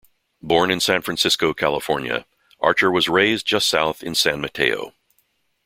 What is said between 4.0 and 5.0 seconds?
in San Mateo.